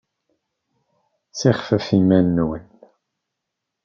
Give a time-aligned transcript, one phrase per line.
[1.31, 2.51] Ssixfef iman-nnem!